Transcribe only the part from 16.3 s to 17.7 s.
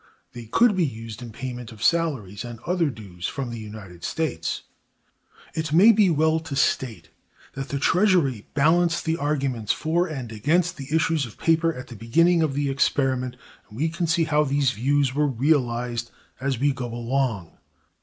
as we go along.